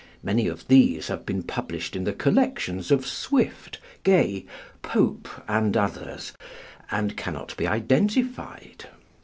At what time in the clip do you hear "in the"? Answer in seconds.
1.95-2.11